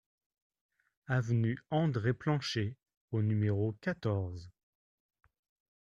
[1.07, 2.75] Avenue André Planchet
[3.11, 4.49] au numéro quatorze